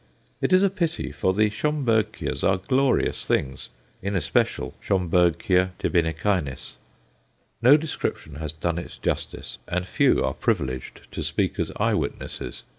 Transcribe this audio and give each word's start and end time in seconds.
It 0.41 0.51
is 0.51 0.63
a 0.63 0.71
pity, 0.71 1.11
for 1.11 1.31
the 1.31 1.51
Schomburgkias 1.51 2.43
are 2.43 2.57
glorious 2.57 3.23
things 3.23 3.69
in 4.01 4.15
especial 4.15 4.73
Sch. 4.81 4.89
tibicinis. 4.93 6.71
No 7.61 7.77
description 7.77 8.37
has 8.37 8.51
done 8.51 8.79
it 8.79 8.97
justice, 9.03 9.59
and 9.67 9.85
few 9.85 10.25
are 10.25 10.33
privileged 10.33 11.01
to 11.11 11.21
speak 11.21 11.59
as 11.59 11.71
eye 11.75 11.93
witnesses. 11.93 12.63